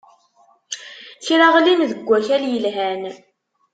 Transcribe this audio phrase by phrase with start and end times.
[1.25, 3.03] Kra ɣlin deg wakal yelhan.